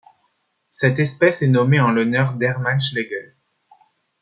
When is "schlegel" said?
2.81-3.35